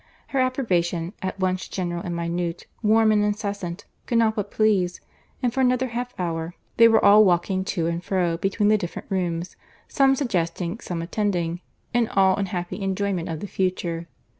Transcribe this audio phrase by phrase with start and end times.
[0.29, 4.99] Her approbation, at once general and minute, warm and incessant, could not but please;
[5.43, 9.11] and for another half hour they were all walking to and fro, between the different
[9.11, 9.55] rooms,
[9.87, 11.61] some suggesting, some attending,
[11.93, 14.07] and all in happy enjoyment of the future.